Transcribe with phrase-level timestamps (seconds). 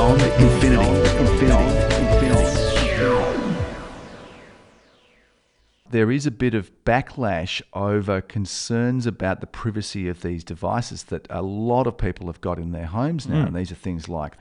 [0.00, 1.59] beyond infinity.
[5.90, 11.26] There is a bit of backlash over concerns about the privacy of these devices that
[11.30, 13.46] a lot of people have got in their homes now.
[13.46, 14.36] And these are things like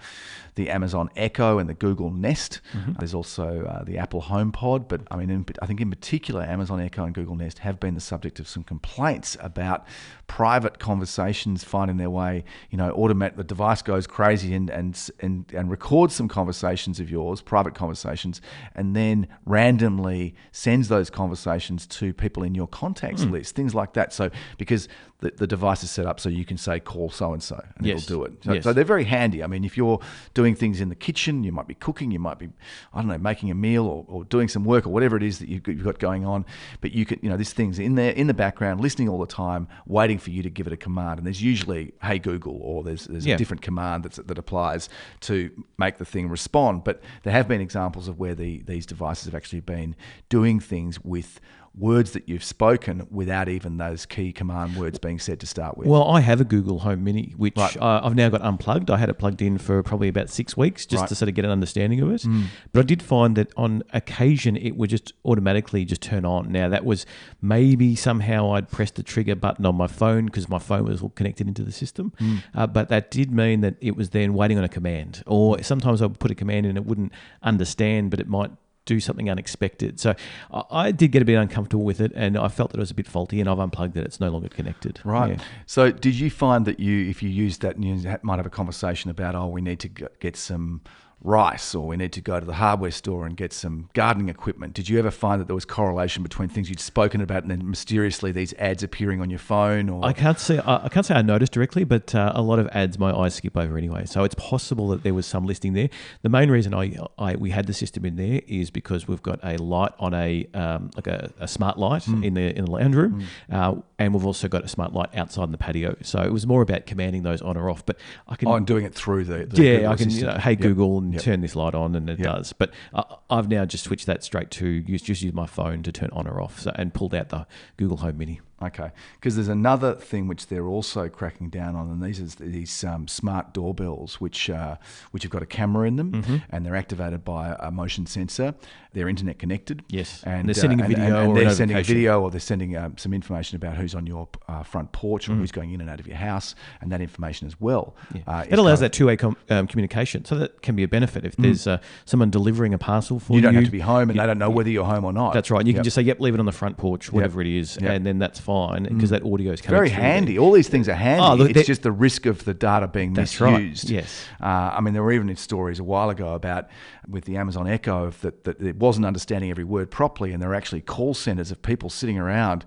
[0.53, 2.61] the Amazon Echo and the Google Nest.
[2.99, 4.87] There's also uh, the Apple HomePod.
[4.87, 7.95] But I mean, in, I think in particular, Amazon Echo and Google Nest have been
[7.95, 9.87] the subject of some complaints about
[10.27, 12.43] private conversations finding their way.
[12.69, 17.09] You know, automate the device goes crazy and and and, and records some conversations of
[17.09, 18.39] yours, private conversations,
[18.75, 21.38] and then randomly sends those conversations
[21.87, 23.31] to people in your contacts hmm.
[23.31, 24.13] list, things like that.
[24.13, 24.87] So because
[25.19, 27.85] the, the device is set up so you can say call so and so and
[27.85, 28.03] Yes.
[28.03, 28.43] it'll do it.
[28.43, 28.63] So, Yes.
[28.63, 29.43] so they're very handy.
[29.43, 29.99] I mean, if you're
[30.33, 32.49] doing things in the kitchen, you might be cooking, you might be,
[32.93, 35.39] I don't know, making a meal or, or doing some work or whatever it is
[35.39, 36.45] that you've got, going on.
[36.79, 39.27] But you can, you know, this thing's in there in the background, listening all the
[39.27, 41.17] time, waiting for you to give it a command.
[41.19, 43.35] And there's usually, hey Google, or there's there's Yeah.
[43.35, 44.87] a different command that's, that applies
[45.21, 46.85] to make the thing respond.
[46.85, 49.95] But there have been examples of where the these devices have actually been
[50.29, 51.28] doing things with
[51.77, 55.87] words that you've spoken without even those key command words being said to start with.
[55.87, 57.77] Well, I have a Google Home Mini, which Right.
[57.77, 58.89] uh, I've now got unplugged.
[58.89, 61.05] I had it plugged in for probably about six weeks just Right.
[61.05, 61.09] Mm.
[61.09, 62.25] to sort of get an understanding of it.
[62.73, 66.51] But I did find that on occasion it would just automatically just turn on.
[66.51, 67.05] Now, that was
[67.41, 71.09] maybe somehow I'd pressed the trigger button on my phone because my phone was all
[71.09, 72.11] connected into the system.
[72.19, 72.43] Mm.
[72.55, 75.23] Uh, but that did mean that it was then waiting on a command.
[75.27, 78.51] Or sometimes I would put a command in and it wouldn't understand, but it might
[78.89, 79.99] do something unexpected.
[79.99, 80.15] So
[80.51, 82.91] I, I did get a bit uncomfortable with it, and I felt that it was
[82.91, 84.03] a bit faulty, and I've unplugged it.
[84.03, 84.99] It's no longer connected.
[85.03, 85.37] Right.
[85.37, 85.43] Yeah.
[85.65, 88.49] So, did you find that you, if you used that, and you might have a
[88.49, 90.81] conversation about, oh, we need to get some
[91.21, 94.73] rice, or we need to go to the hardware store and get some gardening equipment.
[94.73, 97.69] Did you ever find that there was correlation between things you'd spoken about and then
[97.69, 99.89] mysteriously these ads appearing on your phone?
[99.89, 102.67] Or I can't say I, can't say I noticed directly, but uh, a lot of
[102.69, 104.05] ads my eyes skip over anyway.
[104.05, 105.89] So it's possible that there was some listing there.
[106.21, 109.39] The main reason I, I we had the system in there is because we've got
[109.43, 112.23] a light on a um, like a, a smart light Hmm.
[112.23, 115.43] in the in the lounge room, uh, and we've also got a smart light outside
[115.43, 115.95] in the patio.
[116.01, 117.85] So it was more about commanding those on or off.
[117.85, 120.25] But I can oh, and doing it through the, the yeah, Google I can, you
[120.25, 120.61] know, hey Yep.
[121.09, 121.23] And Yep.
[121.23, 122.27] turn this light on, and it Yep.
[122.27, 122.53] does.
[122.53, 125.91] But I, I've now just switched that straight to use just use my phone to
[125.91, 127.47] turn on or off, so, and pulled out the
[127.77, 128.41] Google Home Mini.
[128.61, 132.83] Okay, because there's another thing which they're also cracking down on, and these are these
[132.83, 134.75] um, smart doorbells, which uh,
[135.11, 136.37] which have got a camera in them, Mm-hmm.
[136.49, 138.55] and they're activated by a motion sensor.
[138.91, 139.83] They're internet connected.
[139.89, 140.23] Yes.
[140.23, 142.31] and And they're sending a and- video and, or a they're sending a video, or
[142.31, 145.37] they're sending um, some information about who's on your uh, front porch or Mm.
[145.39, 147.95] who's going in and out of your house, and that information as well.
[148.27, 151.35] Uh, it allows that two-way com- um, communication, so that can be a benefit if
[151.37, 153.37] there's uh, someone delivering a parcel for you.
[153.37, 155.33] you don't have to be home, and they don't know whether you're home or not.
[155.33, 155.65] That's right.
[155.65, 155.77] You Yep.
[155.77, 157.91] can just say, "Yep, leave it on the front porch, whatever it is," Yep.
[157.91, 159.77] and then that's fine because that audio is coming.
[159.77, 160.33] very handy.
[160.33, 160.41] there.
[160.41, 161.23] All these things are handy.
[161.23, 163.61] Oh, look, it's just the risk of the data being That's right.
[163.61, 163.89] misused.
[163.91, 164.25] Yes.
[164.41, 166.67] Uh, I mean, there were even stories a while ago about
[167.07, 170.55] with the Amazon Echo that, that it wasn't understanding every word properly, and there are
[170.55, 172.65] actually call centers of people sitting around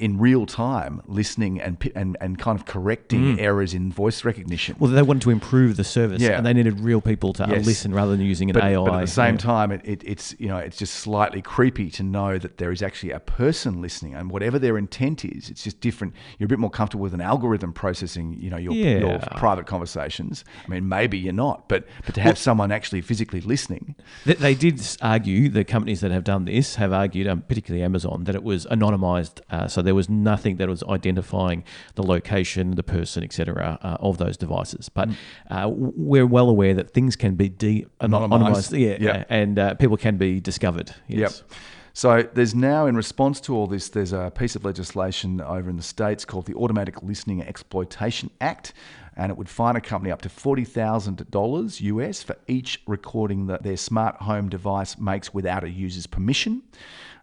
[0.00, 4.74] in real time listening and and, and kind of correcting errors in voice recognition.
[4.74, 4.80] Mm.
[4.80, 6.36] Well, they wanted to improve the service, Yeah.
[6.36, 7.66] and they needed real people to uh, Yes.
[7.66, 8.84] listen rather than using an but, AI.
[8.84, 9.40] but at the same yeah.
[9.40, 12.82] time, it, it, it's you know it's just slightly creepy to know that there is
[12.82, 16.14] actually a person listening, and whatever their intent is, it's just different.
[16.38, 20.44] You're a bit more comfortable with an algorithm processing, you know, your, your private conversations.
[20.66, 23.94] I mean, maybe you're not, but but to have someone actually physically listening,
[24.24, 28.24] They, they did argue, the companies that have done this have argued, um, particularly Amazon,
[28.24, 29.40] that it was anonymized.
[29.50, 31.64] Uh, so there was nothing that was identifying
[31.96, 34.88] the location, the person, etc., uh, of those devices.
[34.88, 35.08] But
[35.50, 38.78] uh, we're well aware that things can be de- anonymized.
[38.78, 39.24] Yeah, Yeah.
[39.28, 40.88] and uh, people can be discovered.
[41.08, 41.42] Yes.
[41.48, 41.58] Yep.
[42.00, 45.76] So there's now, in response to all this, there's a piece of legislation over in
[45.76, 48.72] the states called the Automatic Listening Exploitation Act,
[49.18, 53.48] and it would fine a company up to forty thousand dollars US for each recording
[53.48, 56.62] that their smart home device makes without a user's permission.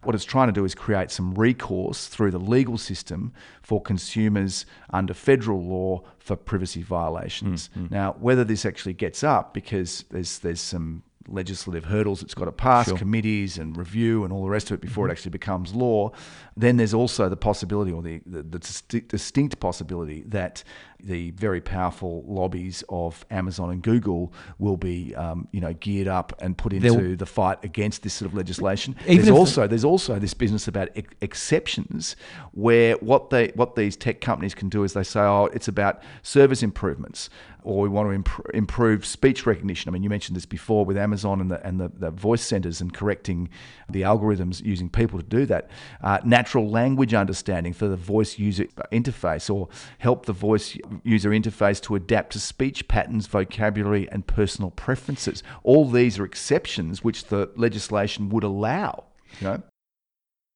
[0.04, 3.34] What it's trying to do is create some recourse through the legal system
[3.64, 7.72] for consumers under federal law for privacy violations.
[7.76, 7.92] Mm, mm.
[7.92, 12.52] Now, whether this actually gets up, because there's there's some legislative hurdles it's got to
[12.52, 16.12] pass, committees and review and all the rest of it before it actually becomes law.
[16.56, 20.64] Then there's also the possibility, or the, the, the disti- distinct possibility, that
[21.00, 26.34] the very powerful lobbies of Amazon and Google will be, um, you know, geared up
[26.42, 28.96] and put into They'll- the fight against this sort of legislation.
[29.06, 32.16] There's also there's also this business about ex- exceptions,
[32.54, 36.02] where what they what these tech companies can do is they say, oh, it's about
[36.24, 37.30] service improvements.
[37.68, 39.90] Or we want to imp- improve speech recognition.
[39.90, 42.80] I mean, you mentioned this before with Amazon and the and the, the voice centers
[42.80, 43.50] and correcting
[43.90, 45.70] the algorithms using people to do that.
[46.02, 49.68] Uh, natural language understanding for the voice user interface, or
[49.98, 55.44] help the voice user interface to adapt to speech patterns, vocabulary, and personal preferences.
[55.64, 59.04] All these are exceptions which the legislation would allow.
[59.42, 59.64] You know?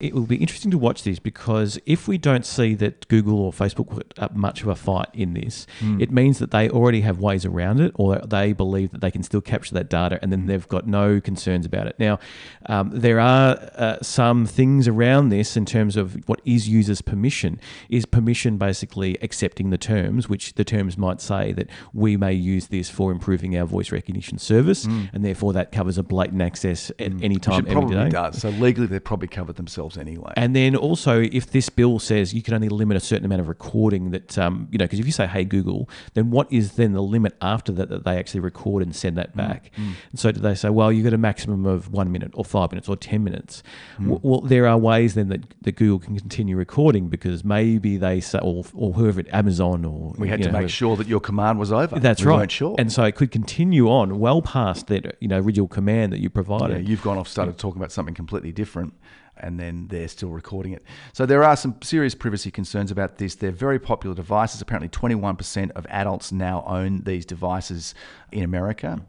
[0.02, 3.52] It will be interesting to watch this because if we don't see that Google or
[3.52, 6.02] Facebook put up much of a fight in this, mm.
[6.02, 9.22] it means that they already have ways around it, or they believe that they can
[9.22, 11.96] still capture that data, and then they've got no concerns about it.
[12.00, 12.20] Now,
[12.66, 17.60] um, there are uh, some things around this in terms of what is users' permission.
[17.90, 22.68] Is permission basically accepting the terms, which the terms might say that we may use
[22.68, 25.10] this for improving our voice recognition service, mm.
[25.14, 27.24] and therefore that covers a blatant access at mm.
[27.24, 28.42] any time, every probably does.
[28.42, 30.34] So legally, they probably covered themselves themselves anyway.
[30.36, 33.48] And then also, if this bill says you can only limit a certain amount of
[33.48, 36.94] recording, that um, you know, because if you say "Hey Google," then what is then
[36.94, 39.72] the limit after that that they actually record and send that mm, back?
[39.78, 39.94] Mm.
[40.12, 42.72] And so do they say, well, you've got a maximum of one minute or five
[42.72, 43.64] minutes or ten minutes?
[44.00, 44.20] Mm.
[44.22, 48.40] Well, there are ways then that, that Google can continue recording because maybe they say,
[48.40, 51.60] or, or whoever, Amazon or we had to know, make whoever, sure that your command
[51.60, 52.00] was over.
[52.00, 52.52] That's we right.
[52.52, 52.76] Sure.
[52.78, 56.30] And so it could continue on well past that you know original command that you
[56.30, 56.84] provided.
[56.84, 58.94] Yeah, you've gone off, started talking about something completely different
[59.42, 60.84] and then they're still recording it.
[61.14, 63.36] So there are some serious privacy concerns about this.
[63.36, 64.62] They're very popular devices.
[64.62, 67.94] Apparently, 21% of adults now own these devices
[68.32, 69.02] in America.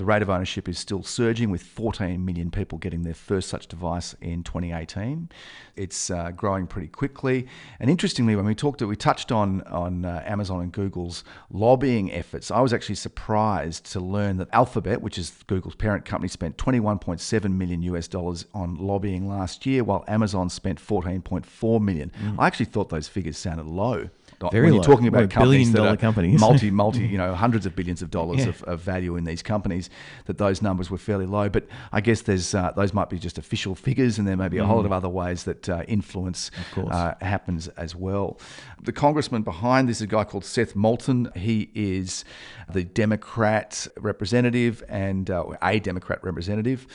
[0.00, 3.66] The rate of ownership is still surging, with 14 million people getting their first such
[3.66, 5.28] device in 2018.
[5.76, 7.46] It's uh, growing pretty quickly.
[7.78, 12.50] And interestingly, when we talked, we touched on on uh, Amazon and Google's lobbying efforts.
[12.50, 17.52] I was actually surprised to learn that Alphabet, which is Google's parent company, spent 21.7
[17.52, 22.10] million US dollars on lobbying last year, while Amazon spent 14.4 million.
[22.24, 22.36] Mm.
[22.38, 24.08] I actually thought those figures sounded low.
[24.48, 24.86] Very when you're low.
[24.86, 26.40] talking about companies billion dollar companies.
[26.48, 28.48] multi, multi, you know, hundreds of billions of dollars yeah.
[28.48, 29.90] of, of, value in these companies,
[30.24, 31.50] that those numbers were fairly low.
[31.50, 34.56] But I guess there's uh, those might be just official figures, and there may be
[34.56, 34.66] a mm.
[34.66, 38.38] whole lot of other ways that uh, influence uh, happens as well.
[38.82, 41.30] The congressman behind this is a guy called Seth Moulton.
[41.36, 42.24] He is
[42.72, 46.86] the Democrat representative and uh, a Democrat representative.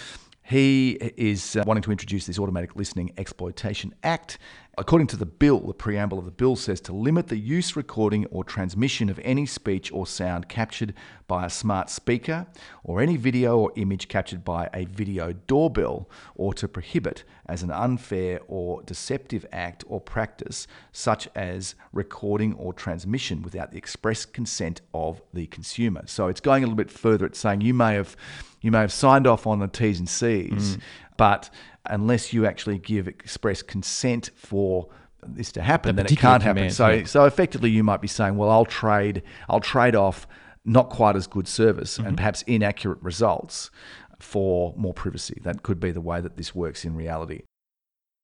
[0.47, 4.38] He is uh, wanting to introduce this Automatic Listening Exploitation Act
[4.77, 8.25] According to the bill, the preamble of the bill says to limit the use, recording,
[8.25, 10.94] or transmission of any speech or sound captured
[11.27, 12.45] by a smart speaker
[12.83, 17.72] or any video or image captured by a video doorbell, or to prohibit as an
[17.72, 24.81] unfair or deceptive act or practice, such as recording or transmission without the express consent
[24.94, 26.04] of the consumer.
[26.06, 27.25] So it's going a little bit further.
[27.25, 28.18] It's saying you may have
[28.62, 30.81] you may have signed off on the T's and C's, mm.
[31.18, 31.51] but
[31.90, 34.90] unless you actually give express consent for
[35.28, 36.70] this to happen, then it can't happen.
[36.70, 37.06] So, yeah.
[37.06, 40.28] so effectively, you might be saying, "Well, I'll trade, I'll trade off
[40.64, 42.08] not quite as good service mm-hmm.
[42.08, 43.72] and perhaps inaccurate results
[44.20, 47.42] for more privacy." That could be the way that this works in reality.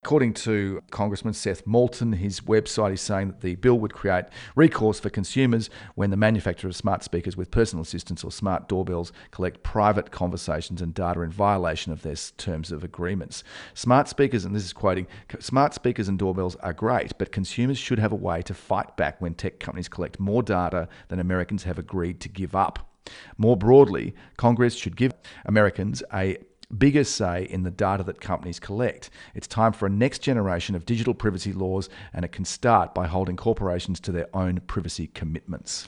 [0.03, 4.25] According to Congressman Seth Moulton, his website is saying that the bill would create
[4.56, 9.13] recourse for consumers when the manufacturer of smart speakers with personal assistants or smart doorbells
[9.30, 13.44] collect private conversations and data in violation of their terms of agreements.
[13.75, 15.06] Smart speakers, and this is quoting,
[15.39, 19.21] smart speakers and doorbells are great, but consumers should have a way to fight back
[19.21, 22.89] when tech companies collect more data than Americans have agreed to give up.
[23.38, 25.13] More broadly, Congress should give
[25.45, 26.38] Americans a
[26.77, 29.09] bigger say in the data that companies collect.
[29.35, 33.07] It's time for a next generation of digital privacy laws, and it can start by
[33.07, 35.87] holding corporations to their own privacy commitments.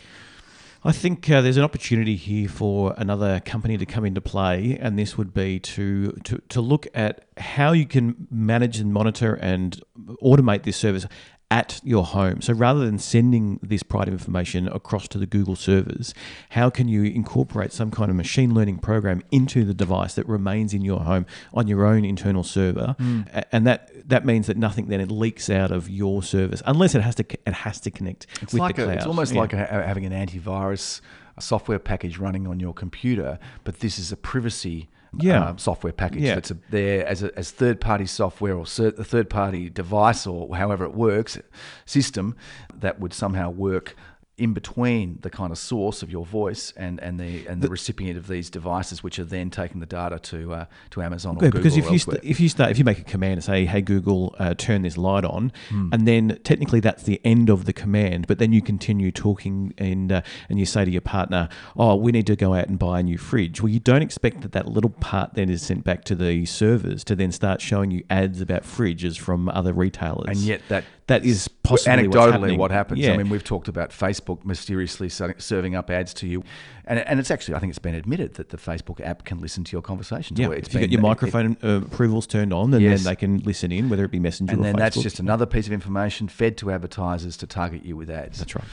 [0.86, 5.00] I think uh, there's an opportunity here for another company to come into play, and
[5.00, 9.82] this would be to, to, to look at how you can manage and monitor and
[10.22, 11.06] automate this service
[11.54, 12.42] at your home.
[12.42, 16.16] So rather than sending this private information across to the Google servers,
[16.50, 20.74] how can you incorporate some kind of machine learning program into the device that remains
[20.74, 22.96] in your home on your own internal server?
[23.00, 23.44] Mm.
[23.52, 27.02] And that that means that nothing then it leaks out of your service unless it
[27.02, 28.96] has to it has to connect it's with like the cloud.
[28.96, 29.40] A, it's almost yeah.
[29.40, 31.02] like a, having an antivirus
[31.40, 34.90] software package running on your computer, but this is a privacy
[35.20, 35.50] yeah.
[35.50, 36.36] Um, software package yeah.
[36.36, 40.56] that's a, there as a, as third party software or a third party device or
[40.56, 41.40] however it works
[41.86, 42.36] system
[42.74, 43.96] that would somehow work
[44.36, 47.72] in between the kind of source of your voice and, and the and the, the
[47.72, 51.40] recipient of these devices, which are then taking the data to uh, to Amazon or
[51.40, 51.60] Google.
[51.60, 53.82] Because if you st- if you start if you make a command and say, "Hey
[53.82, 55.90] Google, uh, turn this light on," hmm.
[55.92, 60.12] and then technically that's the end of the command, but then you continue talking and
[60.12, 61.48] uh, and you say to your partner,
[61.78, 64.42] "Oh, we need to go out and buy a new fridge." Well, you don't expect
[64.42, 67.92] that that little part then is sent back to the servers to then start showing
[67.92, 70.30] you ads about fridges from other retailers.
[70.30, 73.00] And yet that that is possibly anecdotally what happens.
[73.02, 73.14] Yeah.
[73.14, 76.44] I mean, we've talked about Facebook mysteriously serving up ads to you,
[76.86, 79.64] and and it's actually I think it's been admitted that the Facebook app can listen
[79.66, 80.40] to your conversations.
[80.40, 83.04] yeah, if you get your it- it- microphone uh, approvals turned on, then, Yes.
[83.04, 84.80] then they can listen in, whether it be Messenger and then Facebook.
[84.80, 88.40] that's just another piece of information fed to advertisers to target you with ads.
[88.40, 88.66] That's right.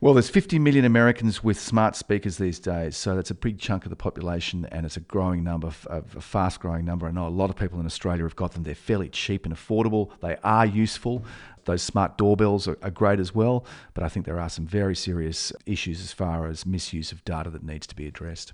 [0.00, 3.84] Well, there's 50 million Americans with smart speakers these days, so that's a big chunk
[3.84, 7.08] of the population, and it's a growing number, a fast growing number.
[7.08, 8.62] I know a lot of people in Australia have got them.
[8.62, 10.10] They're fairly cheap and affordable.
[10.20, 11.24] They are useful.
[11.64, 15.52] Those smart doorbells are great as well, but I think there are some very serious
[15.66, 18.52] issues as far as misuse of data that needs to be addressed.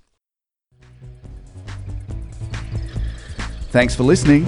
[3.69, 4.47] Thanks for listening.